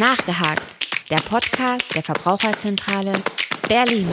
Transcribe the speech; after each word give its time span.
Nachgehakt, 0.00 0.62
der 1.10 1.18
Podcast 1.18 1.94
der 1.94 2.02
Verbraucherzentrale 2.02 3.22
Berlin. 3.68 4.08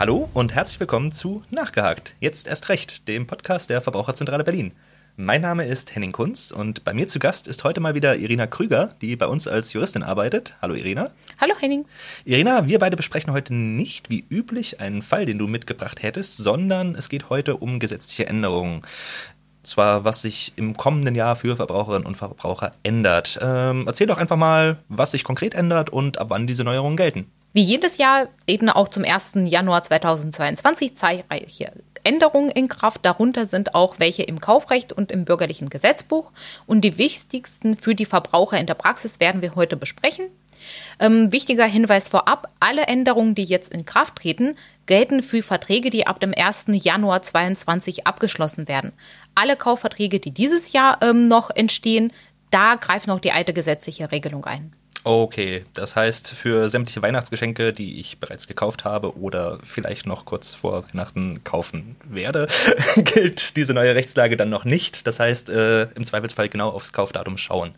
Hallo 0.00 0.28
und 0.34 0.52
herzlich 0.52 0.80
willkommen 0.80 1.12
zu 1.12 1.44
Nachgehakt. 1.50 2.16
Jetzt 2.18 2.48
erst 2.48 2.68
recht, 2.68 3.06
dem 3.06 3.28
Podcast 3.28 3.70
der 3.70 3.80
Verbraucherzentrale 3.80 4.42
Berlin. 4.42 4.72
Mein 5.18 5.40
Name 5.40 5.66
ist 5.66 5.94
Henning 5.94 6.10
Kunz 6.10 6.50
und 6.50 6.82
bei 6.82 6.92
mir 6.94 7.06
zu 7.06 7.20
Gast 7.20 7.46
ist 7.46 7.62
heute 7.62 7.80
mal 7.80 7.94
wieder 7.94 8.16
Irina 8.16 8.48
Krüger, 8.48 8.96
die 9.00 9.14
bei 9.14 9.26
uns 9.26 9.46
als 9.46 9.72
Juristin 9.72 10.02
arbeitet. 10.02 10.56
Hallo 10.60 10.74
Irina. 10.74 11.12
Hallo 11.40 11.54
Henning. 11.58 11.86
Irina, 12.24 12.66
wir 12.66 12.80
beide 12.80 12.96
besprechen 12.96 13.32
heute 13.32 13.54
nicht 13.54 14.10
wie 14.10 14.26
üblich 14.28 14.80
einen 14.80 15.00
Fall, 15.00 15.26
den 15.26 15.38
du 15.38 15.46
mitgebracht 15.46 16.02
hättest, 16.02 16.38
sondern 16.38 16.96
es 16.96 17.08
geht 17.08 17.30
heute 17.30 17.56
um 17.56 17.78
gesetzliche 17.78 18.26
Änderungen 18.26 18.82
zwar 19.66 20.04
was 20.04 20.22
sich 20.22 20.52
im 20.56 20.76
kommenden 20.76 21.14
Jahr 21.14 21.36
für 21.36 21.56
Verbraucherinnen 21.56 22.06
und 22.06 22.16
Verbraucher 22.16 22.72
ändert. 22.82 23.38
Ähm, 23.42 23.84
erzähl 23.86 24.06
doch 24.06 24.18
einfach 24.18 24.36
mal, 24.36 24.78
was 24.88 25.10
sich 25.10 25.24
konkret 25.24 25.54
ändert 25.54 25.90
und 25.90 26.18
ab 26.18 26.30
wann 26.30 26.46
diese 26.46 26.64
Neuerungen 26.64 26.96
gelten. 26.96 27.30
Wie 27.52 27.62
jedes 27.62 27.96
Jahr 27.96 28.28
treten 28.46 28.68
auch 28.68 28.88
zum 28.88 29.04
1. 29.04 29.32
Januar 29.46 29.82
2022 29.82 30.94
zahlreiche 30.94 31.72
Änderungen 32.04 32.50
in 32.50 32.68
Kraft. 32.68 33.00
Darunter 33.04 33.46
sind 33.46 33.74
auch 33.74 33.98
welche 33.98 34.22
im 34.22 34.40
Kaufrecht 34.40 34.92
und 34.92 35.10
im 35.10 35.24
bürgerlichen 35.24 35.70
Gesetzbuch. 35.70 36.32
Und 36.66 36.82
die 36.82 36.98
wichtigsten 36.98 37.78
für 37.78 37.94
die 37.94 38.04
Verbraucher 38.04 38.58
in 38.58 38.66
der 38.66 38.74
Praxis 38.74 39.20
werden 39.20 39.40
wir 39.40 39.54
heute 39.54 39.76
besprechen. 39.76 40.26
Ähm, 41.00 41.32
wichtiger 41.32 41.64
Hinweis 41.64 42.08
vorab, 42.08 42.52
alle 42.60 42.86
Änderungen, 42.86 43.34
die 43.34 43.44
jetzt 43.44 43.72
in 43.72 43.84
Kraft 43.84 44.16
treten, 44.16 44.56
gelten 44.86 45.22
für 45.22 45.42
Verträge, 45.42 45.90
die 45.90 46.06
ab 46.06 46.20
dem 46.20 46.32
1. 46.36 46.66
Januar 46.68 47.22
2022 47.22 48.06
abgeschlossen 48.06 48.68
werden. 48.68 48.92
Alle 49.36 49.56
Kaufverträge, 49.56 50.18
die 50.18 50.32
dieses 50.32 50.72
Jahr 50.72 50.98
ähm, 51.02 51.28
noch 51.28 51.50
entstehen, 51.50 52.12
da 52.50 52.74
greift 52.74 53.06
noch 53.06 53.20
die 53.20 53.32
alte 53.32 53.52
gesetzliche 53.52 54.10
Regelung 54.10 54.44
ein. 54.46 54.72
Okay, 55.04 55.64
das 55.72 55.94
heißt, 55.94 56.32
für 56.32 56.68
sämtliche 56.68 57.00
Weihnachtsgeschenke, 57.00 57.72
die 57.72 58.00
ich 58.00 58.18
bereits 58.18 58.48
gekauft 58.48 58.84
habe 58.84 59.16
oder 59.16 59.60
vielleicht 59.62 60.04
noch 60.04 60.24
kurz 60.24 60.52
vor 60.52 60.84
Weihnachten 60.88 61.44
kaufen 61.44 61.94
werde, 62.02 62.48
gilt 62.96 63.56
diese 63.56 63.72
neue 63.72 63.94
Rechtslage 63.94 64.36
dann 64.36 64.48
noch 64.48 64.64
nicht. 64.64 65.06
Das 65.06 65.20
heißt, 65.20 65.50
äh, 65.50 65.84
im 65.92 66.04
Zweifelsfall 66.04 66.48
genau 66.48 66.70
aufs 66.70 66.92
Kaufdatum 66.92 67.36
schauen. 67.36 67.76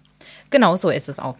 Genau 0.48 0.76
so 0.76 0.88
ist 0.88 1.10
es 1.10 1.18
auch. 1.18 1.36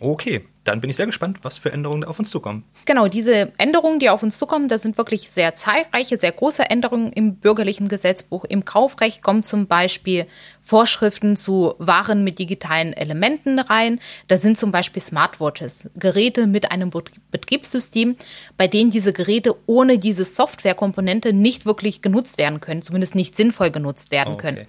Okay, 0.00 0.44
dann 0.66 0.80
bin 0.80 0.90
ich 0.90 0.96
sehr 0.96 1.06
gespannt, 1.06 1.38
was 1.42 1.58
für 1.58 1.72
Änderungen 1.72 2.04
auf 2.04 2.18
uns 2.18 2.30
zukommen. 2.30 2.64
Genau, 2.86 3.06
diese 3.06 3.52
Änderungen, 3.56 4.00
die 4.00 4.10
auf 4.10 4.22
uns 4.22 4.36
zukommen, 4.36 4.68
das 4.68 4.82
sind 4.82 4.98
wirklich 4.98 5.30
sehr 5.30 5.54
zahlreiche, 5.54 6.16
sehr 6.16 6.32
große 6.32 6.68
Änderungen 6.68 7.12
im 7.12 7.36
bürgerlichen 7.36 7.88
Gesetzbuch. 7.88 8.44
Im 8.44 8.64
Kaufrecht 8.64 9.22
kommen 9.22 9.44
zum 9.44 9.68
Beispiel 9.68 10.26
Vorschriften 10.60 11.36
zu 11.36 11.74
Waren 11.78 12.24
mit 12.24 12.40
digitalen 12.40 12.92
Elementen 12.92 13.60
rein. 13.60 14.00
Da 14.26 14.36
sind 14.36 14.58
zum 14.58 14.72
Beispiel 14.72 15.00
Smartwatches, 15.00 15.88
Geräte 15.94 16.48
mit 16.48 16.72
einem 16.72 16.90
Betriebssystem, 17.30 18.16
bei 18.56 18.66
denen 18.66 18.90
diese 18.90 19.12
Geräte 19.12 19.54
ohne 19.66 19.98
diese 19.98 20.24
Softwarekomponente 20.24 21.32
nicht 21.32 21.66
wirklich 21.66 22.02
genutzt 22.02 22.38
werden 22.38 22.60
können, 22.60 22.82
zumindest 22.82 23.14
nicht 23.14 23.36
sinnvoll 23.36 23.70
genutzt 23.70 24.10
werden 24.10 24.34
okay. 24.34 24.54
können. 24.54 24.66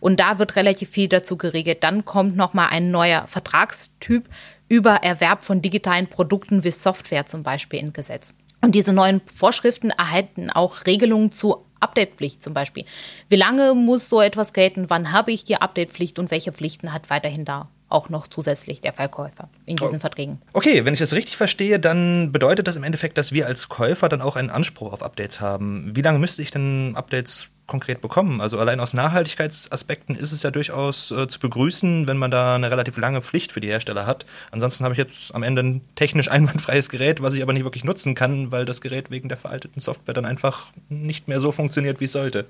Und 0.00 0.20
da 0.20 0.38
wird 0.38 0.56
relativ 0.56 0.90
viel 0.90 1.08
dazu 1.08 1.38
geregelt. 1.38 1.82
Dann 1.82 2.04
kommt 2.04 2.36
nochmal 2.36 2.68
ein 2.70 2.90
neuer 2.90 3.26
Vertragstyp 3.26 4.28
über 4.68 4.96
Erwerb 4.96 5.37
von 5.44 5.62
digitalen 5.62 6.06
Produkten 6.06 6.64
wie 6.64 6.70
Software 6.70 7.26
zum 7.26 7.42
Beispiel 7.42 7.80
in 7.80 7.92
Gesetz. 7.92 8.34
Und 8.60 8.74
diese 8.74 8.92
neuen 8.92 9.20
Vorschriften 9.32 9.90
erhalten 9.90 10.50
auch 10.50 10.86
Regelungen 10.86 11.32
zu 11.32 11.64
Updatepflicht 11.80 12.42
zum 12.42 12.54
Beispiel. 12.54 12.84
Wie 13.28 13.36
lange 13.36 13.74
muss 13.74 14.08
so 14.08 14.20
etwas 14.20 14.52
gelten? 14.52 14.90
Wann 14.90 15.12
habe 15.12 15.30
ich 15.30 15.44
die 15.44 15.56
Updatepflicht 15.56 16.18
und 16.18 16.30
welche 16.30 16.52
Pflichten 16.52 16.92
hat 16.92 17.10
weiterhin 17.10 17.44
da 17.44 17.68
auch 17.88 18.08
noch 18.08 18.26
zusätzlich 18.26 18.80
der 18.80 18.92
Verkäufer 18.92 19.48
in 19.64 19.76
diesen 19.76 19.96
oh. 19.96 20.00
Verträgen? 20.00 20.40
Okay, 20.52 20.84
wenn 20.84 20.92
ich 20.92 21.00
das 21.00 21.12
richtig 21.12 21.36
verstehe, 21.36 21.78
dann 21.78 22.32
bedeutet 22.32 22.66
das 22.66 22.76
im 22.76 22.84
Endeffekt, 22.84 23.16
dass 23.16 23.32
wir 23.32 23.46
als 23.46 23.68
Käufer 23.68 24.08
dann 24.08 24.20
auch 24.20 24.36
einen 24.36 24.50
Anspruch 24.50 24.92
auf 24.92 25.02
Updates 25.02 25.40
haben. 25.40 25.92
Wie 25.94 26.02
lange 26.02 26.18
müsste 26.18 26.42
ich 26.42 26.50
denn 26.50 26.94
Updates 26.96 27.48
konkret 27.68 28.00
bekommen. 28.00 28.40
Also 28.40 28.58
allein 28.58 28.80
aus 28.80 28.94
Nachhaltigkeitsaspekten 28.94 30.16
ist 30.16 30.32
es 30.32 30.42
ja 30.42 30.50
durchaus 30.50 31.12
äh, 31.12 31.28
zu 31.28 31.38
begrüßen, 31.38 32.08
wenn 32.08 32.16
man 32.16 32.32
da 32.32 32.56
eine 32.56 32.70
relativ 32.70 32.96
lange 32.96 33.22
Pflicht 33.22 33.52
für 33.52 33.60
die 33.60 33.68
Hersteller 33.68 34.06
hat. 34.06 34.26
Ansonsten 34.50 34.82
habe 34.82 34.94
ich 34.94 34.98
jetzt 34.98 35.32
am 35.34 35.44
Ende 35.44 35.62
ein 35.62 35.82
technisch 35.94 36.28
einwandfreies 36.30 36.88
Gerät, 36.88 37.22
was 37.22 37.34
ich 37.34 37.42
aber 37.42 37.52
nicht 37.52 37.64
wirklich 37.64 37.84
nutzen 37.84 38.16
kann, 38.16 38.50
weil 38.50 38.64
das 38.64 38.80
Gerät 38.80 39.12
wegen 39.12 39.28
der 39.28 39.38
veralteten 39.38 39.80
Software 39.80 40.14
dann 40.14 40.24
einfach 40.24 40.72
nicht 40.88 41.28
mehr 41.28 41.38
so 41.38 41.52
funktioniert, 41.52 42.00
wie 42.00 42.06
es 42.06 42.12
sollte. 42.12 42.46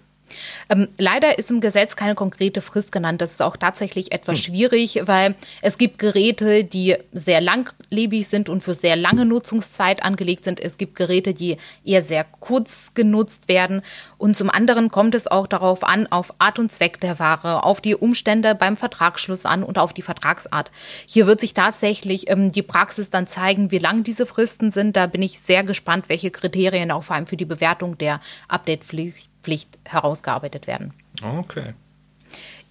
Ähm, 0.70 0.88
leider 0.98 1.38
ist 1.38 1.50
im 1.50 1.60
Gesetz 1.60 1.96
keine 1.96 2.14
konkrete 2.14 2.60
Frist 2.60 2.92
genannt. 2.92 3.20
Das 3.20 3.32
ist 3.32 3.42
auch 3.42 3.56
tatsächlich 3.56 4.12
etwas 4.12 4.38
hm. 4.38 4.44
schwierig, 4.44 5.00
weil 5.04 5.34
es 5.62 5.78
gibt 5.78 5.98
Geräte, 5.98 6.64
die 6.64 6.96
sehr 7.12 7.40
langlebig 7.40 8.28
sind 8.28 8.48
und 8.48 8.62
für 8.62 8.74
sehr 8.74 8.96
lange 8.96 9.24
Nutzungszeit 9.24 10.02
angelegt 10.02 10.44
sind. 10.44 10.60
Es 10.60 10.78
gibt 10.78 10.96
Geräte, 10.96 11.34
die 11.34 11.56
eher 11.84 12.02
sehr 12.02 12.24
kurz 12.24 12.94
genutzt 12.94 13.48
werden. 13.48 13.82
Und 14.16 14.36
zum 14.36 14.50
anderen 14.50 14.90
kommt 14.90 15.14
es 15.14 15.26
auch 15.26 15.46
darauf 15.46 15.84
an, 15.84 16.06
auf 16.06 16.34
Art 16.38 16.58
und 16.58 16.70
Zweck 16.70 17.00
der 17.00 17.18
Ware, 17.18 17.64
auf 17.64 17.80
die 17.80 17.94
Umstände 17.94 18.54
beim 18.54 18.76
Vertragsschluss 18.76 19.46
an 19.46 19.62
und 19.62 19.78
auf 19.78 19.92
die 19.92 20.02
Vertragsart. 20.02 20.70
Hier 21.06 21.26
wird 21.26 21.40
sich 21.40 21.54
tatsächlich 21.54 22.30
ähm, 22.30 22.52
die 22.52 22.62
Praxis 22.62 23.10
dann 23.10 23.26
zeigen, 23.26 23.70
wie 23.70 23.78
lang 23.78 24.04
diese 24.04 24.26
Fristen 24.26 24.70
sind. 24.70 24.96
Da 24.96 25.06
bin 25.06 25.22
ich 25.22 25.40
sehr 25.40 25.64
gespannt, 25.64 26.08
welche 26.08 26.30
Kriterien 26.30 26.90
auch 26.90 27.04
vor 27.04 27.16
allem 27.16 27.26
für 27.26 27.36
die 27.36 27.44
Bewertung 27.44 27.98
der 27.98 28.20
Update-Pflicht 28.48 29.30
Pflicht 29.42 29.78
herausgearbeitet 29.84 30.66
werden. 30.66 30.92
Okay. 31.22 31.74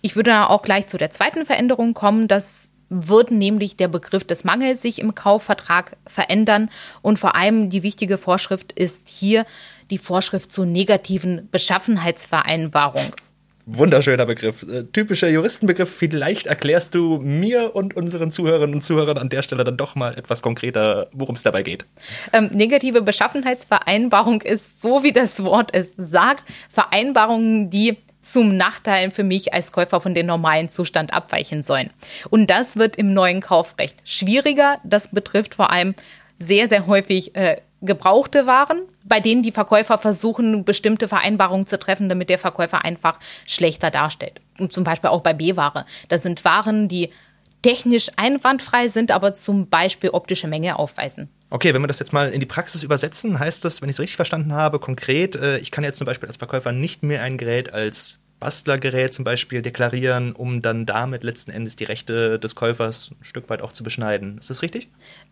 Ich 0.01 0.15
würde 0.15 0.49
auch 0.49 0.61
gleich 0.61 0.87
zu 0.87 0.97
der 0.97 1.09
zweiten 1.09 1.45
Veränderung 1.45 1.93
kommen. 1.93 2.27
Das 2.27 2.69
wird 2.89 3.31
nämlich 3.31 3.75
der 3.75 3.87
Begriff 3.87 4.23
des 4.23 4.43
Mangels 4.43 4.81
sich 4.81 4.99
im 4.99 5.15
Kaufvertrag 5.15 5.97
verändern. 6.05 6.69
Und 7.01 7.19
vor 7.19 7.35
allem 7.35 7.69
die 7.69 7.83
wichtige 7.83 8.17
Vorschrift 8.17 8.71
ist 8.71 9.09
hier 9.09 9.45
die 9.89 9.97
Vorschrift 9.97 10.51
zur 10.51 10.65
negativen 10.65 11.49
Beschaffenheitsvereinbarung. 11.51 13.13
Wunderschöner 13.69 14.25
Begriff. 14.25 14.63
Äh, 14.63 14.83
typischer 14.93 15.27
Juristenbegriff. 15.27 15.93
Vielleicht 15.93 16.47
erklärst 16.47 16.95
du 16.95 17.19
mir 17.19 17.75
und 17.75 17.97
unseren 17.97 18.31
Zuhörerinnen 18.31 18.75
und 18.75 18.81
Zuhörern 18.81 19.17
an 19.17 19.27
der 19.27 19.41
Stelle 19.41 19.65
dann 19.65 19.75
doch 19.75 19.93
mal 19.95 20.17
etwas 20.17 20.41
konkreter, 20.41 21.09
worum 21.11 21.35
es 21.35 21.43
dabei 21.43 21.63
geht. 21.63 21.85
Ähm, 22.31 22.49
negative 22.53 23.01
Beschaffenheitsvereinbarung 23.01 24.41
ist, 24.41 24.81
so 24.81 25.03
wie 25.03 25.11
das 25.11 25.43
Wort 25.43 25.71
es 25.73 25.93
sagt, 25.97 26.45
Vereinbarungen, 26.69 27.69
die 27.69 27.97
zum 28.21 28.55
Nachteil 28.55 29.11
für 29.11 29.25
mich 29.25 29.53
als 29.53 29.73
Käufer 29.73 29.99
von 29.99 30.13
dem 30.13 30.27
normalen 30.27 30.69
Zustand 30.69 31.11
abweichen 31.11 31.63
sollen. 31.63 31.89
Und 32.29 32.49
das 32.49 32.77
wird 32.77 32.95
im 32.95 33.13
neuen 33.13 33.41
Kaufrecht 33.41 33.97
schwieriger. 34.05 34.77
Das 34.85 35.09
betrifft 35.09 35.55
vor 35.55 35.71
allem 35.71 35.93
sehr, 36.39 36.69
sehr 36.69 36.87
häufig 36.87 37.35
äh, 37.35 37.57
gebrauchte 37.81 38.47
Waren, 38.47 38.81
bei 39.03 39.19
denen 39.19 39.43
die 39.43 39.51
Verkäufer 39.51 39.97
versuchen, 39.97 40.65
bestimmte 40.65 41.07
Vereinbarungen 41.07 41.67
zu 41.67 41.77
treffen, 41.79 42.09
damit 42.09 42.29
der 42.29 42.39
Verkäufer 42.39 42.83
einfach 42.83 43.19
schlechter 43.45 43.91
darstellt. 43.91 44.41
Und 44.57 44.73
zum 44.73 44.83
Beispiel 44.83 45.09
auch 45.09 45.21
bei 45.21 45.33
B-Ware. 45.33 45.85
Das 46.09 46.23
sind 46.23 46.43
Waren, 46.43 46.87
die 46.87 47.11
technisch 47.61 48.09
einwandfrei 48.15 48.87
sind, 48.87 49.11
aber 49.11 49.35
zum 49.35 49.67
Beispiel 49.67 50.11
optische 50.11 50.47
Menge 50.47 50.79
aufweisen. 50.79 51.29
Okay, 51.49 51.73
wenn 51.73 51.81
wir 51.81 51.87
das 51.87 51.99
jetzt 51.99 52.13
mal 52.13 52.31
in 52.31 52.39
die 52.39 52.45
Praxis 52.45 52.83
übersetzen, 52.83 53.39
heißt 53.39 53.63
das, 53.63 53.81
wenn 53.81 53.89
ich 53.89 53.95
es 53.95 53.99
richtig 53.99 54.17
verstanden 54.17 54.53
habe, 54.53 54.79
konkret, 54.79 55.35
äh, 55.35 55.57
ich 55.59 55.71
kann 55.71 55.83
jetzt 55.83 55.97
zum 55.97 56.05
Beispiel 56.05 56.27
als 56.27 56.37
Verkäufer 56.37 56.71
nicht 56.71 57.03
mehr 57.03 57.21
ein 57.23 57.37
Gerät 57.37 57.73
als 57.73 58.19
Bastlergerät 58.39 59.13
zum 59.13 59.25
Beispiel 59.25 59.61
deklarieren, 59.61 60.33
um 60.33 60.61
dann 60.61 60.85
damit 60.85 61.23
letzten 61.23 61.51
Endes 61.51 61.75
die 61.75 61.85
Rechte 61.85 62.37
des 62.37 62.53
Käufers 62.53 63.11
ein 63.11 63.23
Stück 63.23 63.49
weit 63.49 63.61
auch 63.61 63.73
zu 63.73 63.83
beschneiden. 63.83 64.37
Ist 64.37 64.49
das 64.49 64.61
richtig? 64.61 64.89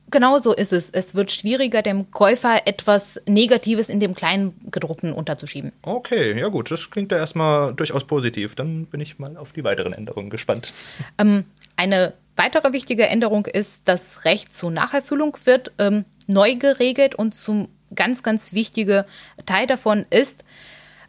Genau 0.09 0.39
so 0.39 0.53
ist 0.53 0.73
es. 0.73 0.89
Es 0.89 1.13
wird 1.13 1.31
schwieriger, 1.31 1.83
dem 1.83 2.09
Käufer 2.09 2.65
etwas 2.65 3.21
Negatives 3.27 3.89
in 3.89 3.99
dem 3.99 4.15
Kleingedruckten 4.15 5.13
unterzuschieben. 5.13 5.71
Okay, 5.83 6.39
ja 6.39 6.47
gut, 6.47 6.71
das 6.71 6.89
klingt 6.89 7.11
ja 7.11 7.19
erstmal 7.19 7.73
durchaus 7.73 8.05
positiv. 8.05 8.55
Dann 8.55 8.85
bin 8.85 9.01
ich 9.01 9.19
mal 9.19 9.37
auf 9.37 9.51
die 9.51 9.63
weiteren 9.63 9.93
Änderungen 9.93 10.31
gespannt. 10.31 10.73
Ähm, 11.19 11.45
eine 11.75 12.13
weitere 12.35 12.73
wichtige 12.73 13.07
Änderung 13.07 13.45
ist, 13.45 13.83
das 13.85 14.25
Recht 14.25 14.53
zur 14.53 14.71
Nacherfüllung 14.71 15.37
wird 15.45 15.71
ähm, 15.77 16.05
neu 16.27 16.55
geregelt 16.55 17.13
und 17.15 17.35
zum 17.35 17.69
ganz, 17.93 18.23
ganz 18.23 18.53
wichtige 18.53 19.05
Teil 19.45 19.67
davon 19.67 20.05
ist, 20.09 20.43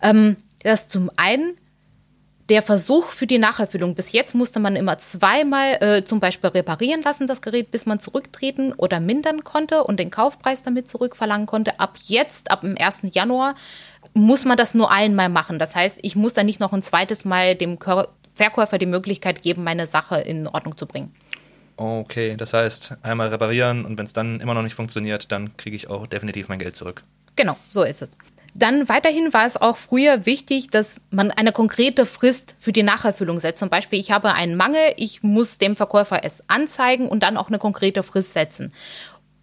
ähm, 0.02 0.36
dass 0.62 0.88
zum 0.88 1.10
einen 1.16 1.56
der 2.48 2.62
Versuch 2.62 3.06
für 3.06 3.26
die 3.26 3.38
Nacherfüllung. 3.38 3.94
Bis 3.94 4.12
jetzt 4.12 4.34
musste 4.34 4.60
man 4.60 4.76
immer 4.76 4.98
zweimal 4.98 5.82
äh, 5.82 6.04
zum 6.04 6.20
Beispiel 6.20 6.50
reparieren 6.50 7.02
lassen, 7.02 7.26
das 7.26 7.42
Gerät, 7.42 7.70
bis 7.70 7.86
man 7.86 7.98
zurücktreten 7.98 8.72
oder 8.72 9.00
mindern 9.00 9.42
konnte 9.42 9.82
und 9.84 9.98
den 9.98 10.10
Kaufpreis 10.10 10.62
damit 10.62 10.88
zurückverlangen 10.88 11.46
konnte. 11.46 11.80
Ab 11.80 11.98
jetzt, 12.04 12.50
ab 12.50 12.60
dem 12.60 12.76
1. 12.78 13.00
Januar, 13.12 13.56
muss 14.14 14.44
man 14.44 14.56
das 14.56 14.74
nur 14.74 14.90
einmal 14.90 15.28
machen. 15.28 15.58
Das 15.58 15.74
heißt, 15.74 15.98
ich 16.02 16.14
muss 16.14 16.34
dann 16.34 16.46
nicht 16.46 16.60
noch 16.60 16.72
ein 16.72 16.82
zweites 16.82 17.24
Mal 17.24 17.56
dem 17.56 17.78
Verkäufer 18.34 18.78
die 18.78 18.86
Möglichkeit 18.86 19.42
geben, 19.42 19.64
meine 19.64 19.86
Sache 19.86 20.20
in 20.20 20.46
Ordnung 20.46 20.76
zu 20.76 20.86
bringen. 20.86 21.12
Okay, 21.76 22.36
das 22.36 22.54
heißt, 22.54 22.96
einmal 23.02 23.28
reparieren 23.28 23.84
und 23.84 23.98
wenn 23.98 24.06
es 24.06 24.14
dann 24.14 24.40
immer 24.40 24.54
noch 24.54 24.62
nicht 24.62 24.74
funktioniert, 24.74 25.30
dann 25.30 25.56
kriege 25.56 25.76
ich 25.76 25.90
auch 25.90 26.06
definitiv 26.06 26.48
mein 26.48 26.58
Geld 26.58 26.76
zurück. 26.76 27.02
Genau, 27.34 27.56
so 27.68 27.82
ist 27.82 28.00
es. 28.00 28.12
Dann 28.58 28.88
weiterhin 28.88 29.32
war 29.32 29.44
es 29.44 29.56
auch 29.56 29.76
früher 29.76 30.26
wichtig, 30.26 30.68
dass 30.70 31.00
man 31.10 31.30
eine 31.30 31.52
konkrete 31.52 32.06
Frist 32.06 32.54
für 32.58 32.72
die 32.72 32.82
Nacherfüllung 32.82 33.40
setzt. 33.40 33.60
Zum 33.60 33.70
Beispiel, 33.70 33.98
ich 33.98 34.10
habe 34.10 34.32
einen 34.32 34.56
Mangel, 34.56 34.94
ich 34.96 35.22
muss 35.22 35.58
dem 35.58 35.76
Verkäufer 35.76 36.24
es 36.24 36.42
anzeigen 36.48 37.08
und 37.08 37.22
dann 37.22 37.36
auch 37.36 37.48
eine 37.48 37.58
konkrete 37.58 38.02
Frist 38.02 38.32
setzen. 38.32 38.72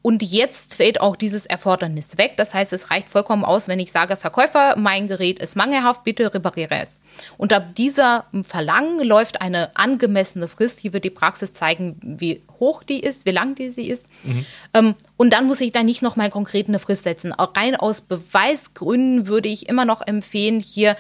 Und 0.04 0.22
jetzt 0.22 0.76
fällt 0.76 1.00
auch 1.00 1.16
dieses 1.16 1.46
Erfordernis 1.46 2.18
weg. 2.18 2.34
Das 2.36 2.54
heißt, 2.54 2.74
es 2.74 2.92
reicht 2.92 3.08
vollkommen 3.08 3.46
aus, 3.46 3.70
wenn 3.70 3.80
ich 3.80 3.90
sage, 3.92 4.18
Verkäufer, 4.18 4.76
mein 4.78 5.08
Gerät 5.08 5.40
ist 5.40 5.56
mangelhaft, 5.56 6.04
bitte 6.04 6.32
repariere 6.32 6.82
es. 6.82 7.00
Und 7.38 7.54
ab 7.54 7.74
dieser 7.78 8.26
Verlangen 8.44 9.00
läuft 9.08 9.42
eine 9.42 9.76
angemessene 9.78 10.50
Frist. 10.50 10.82
Hier 10.82 10.92
wird 10.92 11.06
die 11.06 11.10
Praxis 11.10 11.54
zeigen, 11.54 11.96
wie 12.04 12.44
hoch 12.60 12.84
die 12.84 13.00
ist, 13.00 13.26
wie 13.26 13.32
lang 13.32 13.56
die 13.56 13.70
sie 13.70 13.88
ist. 13.88 14.08
Mhm. 14.24 14.46
Ähm, 14.74 14.96
und 15.16 15.32
dann 15.32 15.48
muss 15.48 15.62
ich 15.62 15.72
da 15.72 15.84
nicht 15.84 16.02
noch 16.02 16.18
mal 16.18 16.30
konkret 16.30 16.68
eine 16.68 16.80
Frist 16.80 17.04
setzen. 17.04 17.32
Auch 17.32 17.56
rein 17.56 17.78
aus 17.78 18.02
Beweisgründen 18.02 19.28
würde 19.28 19.48
ich 19.48 19.70
immer 19.70 19.86
noch 19.86 20.06
empfehlen, 20.06 20.60
hier 20.60 20.98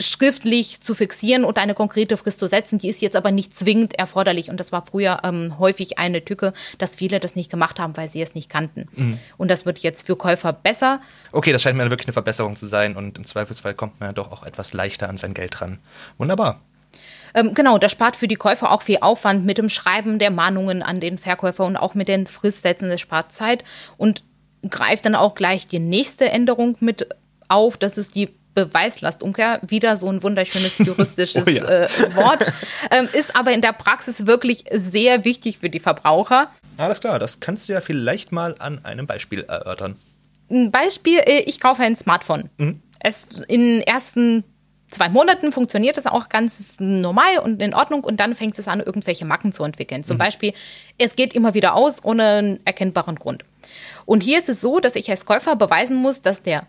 schriftlich 0.00 0.80
zu 0.80 0.94
fixieren 0.94 1.44
und 1.44 1.58
eine 1.58 1.74
konkrete 1.74 2.16
Frist 2.16 2.38
zu 2.38 2.48
setzen. 2.48 2.78
Die 2.78 2.88
ist 2.88 3.00
jetzt 3.00 3.16
aber 3.16 3.30
nicht 3.30 3.54
zwingend 3.54 3.98
erforderlich. 3.98 4.50
Und 4.50 4.60
das 4.60 4.72
war 4.72 4.84
früher 4.84 5.20
ähm, 5.24 5.58
häufig 5.58 5.98
eine 5.98 6.24
Tücke, 6.24 6.52
dass 6.78 6.96
viele 6.96 7.20
das 7.20 7.36
nicht 7.36 7.50
gemacht 7.50 7.78
haben, 7.78 7.96
weil 7.96 8.08
sie 8.08 8.20
es 8.20 8.34
nicht 8.34 8.50
kannten. 8.50 8.88
Mhm. 8.94 9.18
Und 9.36 9.50
das 9.50 9.64
wird 9.64 9.78
jetzt 9.78 10.06
für 10.06 10.16
Käufer 10.16 10.52
besser. 10.52 11.00
Okay, 11.32 11.52
das 11.52 11.62
scheint 11.62 11.78
mir 11.78 11.88
wirklich 11.90 12.08
eine 12.08 12.12
Verbesserung 12.12 12.56
zu 12.56 12.66
sein. 12.66 12.96
Und 12.96 13.16
im 13.16 13.24
Zweifelsfall 13.24 13.74
kommt 13.74 14.00
man 14.00 14.10
ja 14.10 14.12
doch 14.12 14.32
auch 14.32 14.44
etwas 14.44 14.72
leichter 14.72 15.08
an 15.08 15.16
sein 15.16 15.34
Geld 15.34 15.60
ran. 15.60 15.78
Wunderbar. 16.18 16.60
Ähm, 17.34 17.54
genau, 17.54 17.78
das 17.78 17.92
spart 17.92 18.16
für 18.16 18.28
die 18.28 18.36
Käufer 18.36 18.72
auch 18.72 18.82
viel 18.82 18.98
Aufwand 19.00 19.44
mit 19.44 19.58
dem 19.58 19.68
Schreiben 19.68 20.18
der 20.18 20.30
Mahnungen 20.30 20.82
an 20.82 21.00
den 21.00 21.18
Verkäufer 21.18 21.64
und 21.64 21.76
auch 21.76 21.94
mit 21.94 22.08
den 22.08 22.26
Fristsätzen. 22.26 22.90
Das 22.90 23.00
spart 23.00 23.32
Zeit 23.32 23.64
und 23.96 24.22
greift 24.68 25.04
dann 25.04 25.14
auch 25.14 25.34
gleich 25.34 25.66
die 25.66 25.78
nächste 25.78 26.28
Änderung 26.30 26.76
mit 26.80 27.08
auf. 27.48 27.76
Das 27.76 27.98
ist 27.98 28.14
die 28.14 28.30
Beweislastumkehr, 28.56 29.60
wieder 29.68 29.96
so 29.96 30.08
ein 30.08 30.22
wunderschönes 30.22 30.78
juristisches 30.84 31.46
oh 31.46 31.50
ja. 31.50 31.64
äh, 31.64 31.88
Wort, 32.16 32.44
ähm, 32.90 33.08
ist 33.12 33.36
aber 33.36 33.52
in 33.52 33.60
der 33.60 33.72
Praxis 33.72 34.26
wirklich 34.26 34.64
sehr 34.72 35.24
wichtig 35.24 35.58
für 35.58 35.70
die 35.70 35.78
Verbraucher. 35.78 36.50
Alles 36.78 37.00
klar, 37.00 37.18
das 37.18 37.38
kannst 37.38 37.68
du 37.68 37.74
ja 37.74 37.80
vielleicht 37.80 38.32
mal 38.32 38.56
an 38.58 38.84
einem 38.84 39.06
Beispiel 39.06 39.42
erörtern. 39.42 39.96
Ein 40.50 40.70
Beispiel, 40.70 41.18
äh, 41.18 41.40
ich 41.40 41.60
kaufe 41.60 41.82
ein 41.82 41.94
Smartphone. 41.96 42.48
Mhm. 42.56 42.80
Es 42.98 43.24
in 43.46 43.60
den 43.60 43.80
ersten 43.82 44.42
zwei 44.88 45.10
Monaten 45.10 45.52
funktioniert 45.52 45.98
das 45.98 46.06
auch 46.06 46.30
ganz 46.30 46.76
normal 46.78 47.38
und 47.42 47.60
in 47.60 47.74
Ordnung 47.74 48.04
und 48.04 48.18
dann 48.18 48.34
fängt 48.34 48.58
es 48.58 48.68
an, 48.68 48.80
irgendwelche 48.80 49.26
Macken 49.26 49.52
zu 49.52 49.64
entwickeln. 49.64 50.02
Zum 50.02 50.16
mhm. 50.16 50.20
Beispiel, 50.20 50.54
es 50.96 51.14
geht 51.14 51.34
immer 51.34 51.52
wieder 51.52 51.74
aus 51.74 52.02
ohne 52.02 52.24
einen 52.24 52.66
erkennbaren 52.66 53.16
Grund. 53.16 53.44
Und 54.06 54.22
hier 54.22 54.38
ist 54.38 54.48
es 54.48 54.62
so, 54.62 54.80
dass 54.80 54.96
ich 54.96 55.10
als 55.10 55.26
Käufer 55.26 55.56
beweisen 55.56 55.96
muss, 55.96 56.22
dass 56.22 56.42
der 56.42 56.66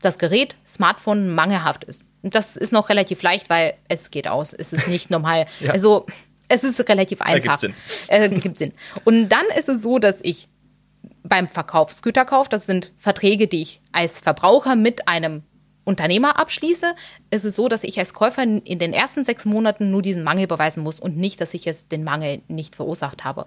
das 0.00 0.18
Gerät, 0.18 0.56
Smartphone, 0.66 1.34
mangelhaft 1.34 1.84
ist. 1.84 2.04
Und 2.22 2.34
das 2.34 2.56
ist 2.56 2.72
noch 2.72 2.88
relativ 2.88 3.22
leicht, 3.22 3.50
weil 3.50 3.74
es 3.88 4.10
geht 4.10 4.28
aus. 4.28 4.52
Es 4.52 4.72
ist 4.72 4.88
nicht 4.88 5.10
normal. 5.10 5.46
ja. 5.60 5.72
Also 5.72 6.06
es 6.48 6.64
ist 6.64 6.88
relativ 6.88 7.20
einfach. 7.22 7.34
Ergibt 7.60 7.60
Sinn. 7.60 7.74
Äh, 8.08 8.28
gibt 8.28 8.58
Sinn. 8.58 8.72
Und 9.04 9.28
dann 9.28 9.44
ist 9.56 9.68
es 9.68 9.82
so, 9.82 9.98
dass 9.98 10.20
ich 10.22 10.48
beim 11.22 11.48
Verkaufsgüterkauf, 11.48 12.48
das 12.48 12.66
sind 12.66 12.92
Verträge, 12.96 13.48
die 13.48 13.62
ich 13.62 13.80
als 13.92 14.20
Verbraucher 14.20 14.76
mit 14.76 15.08
einem 15.08 15.42
Unternehmer 15.84 16.38
abschließe, 16.38 16.94
ist 17.30 17.44
es 17.44 17.56
so, 17.56 17.68
dass 17.68 17.82
ich 17.82 17.98
als 17.98 18.12
Käufer 18.12 18.42
in 18.42 18.78
den 18.78 18.92
ersten 18.92 19.24
sechs 19.24 19.46
Monaten 19.46 19.90
nur 19.90 20.02
diesen 20.02 20.22
Mangel 20.22 20.46
beweisen 20.46 20.82
muss 20.82 21.00
und 21.00 21.16
nicht, 21.16 21.40
dass 21.40 21.54
ich 21.54 21.66
es 21.66 21.88
den 21.88 22.04
Mangel 22.04 22.42
nicht 22.48 22.76
verursacht 22.76 23.24
habe. 23.24 23.46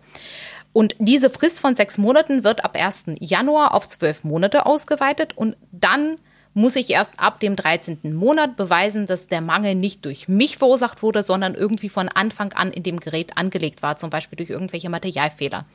Und 0.74 0.96
diese 0.98 1.30
Frist 1.30 1.60
von 1.60 1.76
sechs 1.76 2.00
Monaten 2.00 2.44
wird 2.44 2.66
ab 2.66 2.76
1. 2.76 3.06
Januar 3.20 3.76
auf 3.76 3.88
zwölf 3.88 4.24
Monate 4.24 4.66
ausgeweitet 4.66 5.38
und 5.38 5.56
dann 5.72 6.18
muss 6.54 6.76
ich 6.76 6.90
erst 6.90 7.20
ab 7.20 7.40
dem 7.40 7.56
13. 7.56 8.14
Monat 8.14 8.58
beweisen, 8.58 9.08
dass 9.08 9.28
der 9.28 9.42
Mangel 9.42 9.76
nicht 9.76 10.06
durch 10.06 10.28
mich 10.28 10.58
verursacht 10.58 11.02
wurde, 11.02 11.24
sondern 11.24 11.56
irgendwie 11.56 11.90
von 11.90 12.10
Anfang 12.10 12.54
an 12.54 12.72
in 12.72 12.84
dem 12.84 13.00
Gerät 13.00 13.38
angelegt 13.38 13.82
war, 13.82 13.98
zum 13.98 14.10
Beispiel 14.10 14.38
durch 14.38 14.50
irgendwelche 14.50 14.90
Materialfehler. 14.90 15.66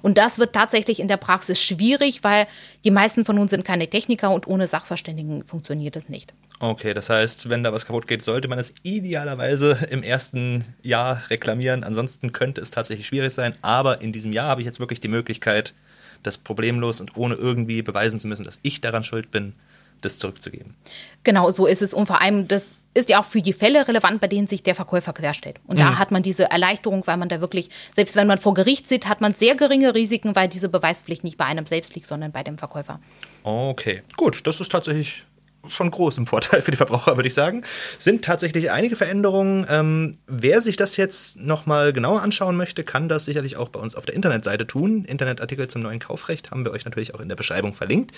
Und 0.00 0.16
das 0.18 0.38
wird 0.38 0.54
tatsächlich 0.54 1.00
in 1.00 1.08
der 1.08 1.18
Praxis 1.18 1.60
schwierig, 1.60 2.24
weil 2.24 2.46
die 2.84 2.90
meisten 2.90 3.24
von 3.24 3.38
uns 3.38 3.50
sind 3.50 3.64
keine 3.64 3.88
Techniker 3.88 4.30
und 4.30 4.46
ohne 4.46 4.66
Sachverständigen 4.66 5.44
funktioniert 5.44 5.96
es 5.96 6.08
nicht. 6.08 6.32
Okay, 6.60 6.94
das 6.94 7.10
heißt, 7.10 7.50
wenn 7.50 7.62
da 7.62 7.72
was 7.72 7.86
kaputt 7.86 8.06
geht, 8.06 8.22
sollte 8.22 8.48
man 8.48 8.58
es 8.58 8.74
idealerweise 8.82 9.86
im 9.90 10.02
ersten 10.02 10.64
Jahr 10.82 11.22
reklamieren. 11.28 11.84
Ansonsten 11.84 12.32
könnte 12.32 12.60
es 12.60 12.70
tatsächlich 12.70 13.08
schwierig 13.08 13.32
sein. 13.34 13.54
Aber 13.62 14.00
in 14.00 14.12
diesem 14.12 14.32
Jahr 14.32 14.48
habe 14.48 14.60
ich 14.60 14.66
jetzt 14.66 14.80
wirklich 14.80 15.00
die 15.00 15.08
Möglichkeit, 15.08 15.74
das 16.22 16.38
problemlos 16.38 17.00
und 17.00 17.16
ohne 17.16 17.34
irgendwie 17.34 17.82
beweisen 17.82 18.20
zu 18.20 18.28
müssen, 18.28 18.44
dass 18.44 18.60
ich 18.62 18.80
daran 18.80 19.04
schuld 19.04 19.30
bin, 19.30 19.54
das 20.04 20.18
zurückzugeben. 20.18 20.74
Genau, 21.24 21.50
so 21.50 21.66
ist 21.66 21.82
es. 21.82 21.94
Und 21.94 22.06
vor 22.06 22.20
allem, 22.20 22.48
das 22.48 22.76
ist 22.94 23.08
ja 23.08 23.20
auch 23.20 23.24
für 23.24 23.40
die 23.40 23.52
Fälle 23.52 23.88
relevant, 23.88 24.20
bei 24.20 24.28
denen 24.28 24.46
sich 24.46 24.62
der 24.62 24.74
Verkäufer 24.74 25.12
querstellt. 25.12 25.56
Und 25.66 25.76
mhm. 25.76 25.80
da 25.80 25.98
hat 25.98 26.10
man 26.10 26.22
diese 26.22 26.50
Erleichterung, 26.50 27.06
weil 27.06 27.16
man 27.16 27.28
da 27.28 27.40
wirklich, 27.40 27.70
selbst 27.92 28.16
wenn 28.16 28.26
man 28.26 28.38
vor 28.38 28.54
Gericht 28.54 28.86
sitzt, 28.86 29.08
hat 29.08 29.20
man 29.20 29.32
sehr 29.32 29.54
geringe 29.54 29.94
Risiken, 29.94 30.36
weil 30.36 30.48
diese 30.48 30.68
Beweispflicht 30.68 31.24
nicht 31.24 31.38
bei 31.38 31.46
einem 31.46 31.66
selbst 31.66 31.94
liegt, 31.94 32.06
sondern 32.06 32.32
bei 32.32 32.42
dem 32.42 32.58
Verkäufer. 32.58 33.00
Okay, 33.44 34.02
gut, 34.16 34.46
das 34.46 34.60
ist 34.60 34.70
tatsächlich 34.70 35.24
von 35.68 35.90
großem 35.90 36.26
Vorteil 36.26 36.62
für 36.62 36.70
die 36.70 36.76
Verbraucher, 36.76 37.16
würde 37.16 37.26
ich 37.26 37.34
sagen. 37.34 37.62
Sind 37.98 38.24
tatsächlich 38.24 38.70
einige 38.70 38.96
Veränderungen. 38.96 39.66
Ähm, 39.68 40.12
wer 40.26 40.60
sich 40.60 40.76
das 40.76 40.96
jetzt 40.96 41.38
nochmal 41.38 41.92
genauer 41.92 42.22
anschauen 42.22 42.56
möchte, 42.56 42.84
kann 42.84 43.08
das 43.08 43.24
sicherlich 43.24 43.56
auch 43.56 43.68
bei 43.68 43.80
uns 43.80 43.94
auf 43.94 44.06
der 44.06 44.14
Internetseite 44.14 44.66
tun. 44.66 45.04
Internetartikel 45.04 45.68
zum 45.68 45.82
neuen 45.82 46.00
Kaufrecht 46.00 46.50
haben 46.50 46.64
wir 46.64 46.72
euch 46.72 46.84
natürlich 46.84 47.14
auch 47.14 47.20
in 47.20 47.28
der 47.28 47.36
Beschreibung 47.36 47.74
verlinkt. 47.74 48.12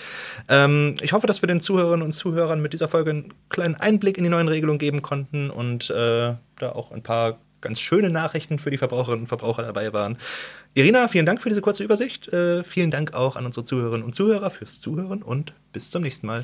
Ähm, 0.49 0.95
ich 1.01 1.13
hoffe, 1.13 1.27
dass 1.27 1.41
wir 1.41 1.47
den 1.47 1.59
Zuhörerinnen 1.59 2.03
und 2.03 2.11
Zuhörern 2.11 2.61
mit 2.61 2.73
dieser 2.73 2.87
Folge 2.87 3.11
einen 3.11 3.33
kleinen 3.49 3.75
Einblick 3.75 4.17
in 4.17 4.23
die 4.23 4.29
neuen 4.29 4.47
Regelungen 4.47 4.79
geben 4.79 5.01
konnten 5.01 5.49
und 5.49 5.89
äh, 5.89 6.33
da 6.59 6.71
auch 6.71 6.91
ein 6.91 7.03
paar 7.03 7.39
ganz 7.61 7.79
schöne 7.79 8.11
Nachrichten 8.11 8.59
für 8.59 8.69
die 8.69 8.77
Verbraucherinnen 8.77 9.23
und 9.23 9.27
Verbraucher 9.27 9.63
dabei 9.63 9.91
waren. 9.91 10.17
Irina, 10.75 11.07
vielen 11.07 11.25
Dank 11.25 11.41
für 11.41 11.49
diese 11.49 11.61
kurze 11.61 11.83
Übersicht. 11.83 12.31
Äh, 12.31 12.63
vielen 12.63 12.91
Dank 12.91 13.13
auch 13.13 13.35
an 13.35 13.45
unsere 13.45 13.63
Zuhörerinnen 13.63 14.05
und 14.05 14.13
Zuhörer 14.13 14.51
fürs 14.51 14.79
Zuhören 14.79 15.23
und 15.23 15.53
bis 15.73 15.89
zum 15.89 16.03
nächsten 16.03 16.27
Mal. 16.27 16.43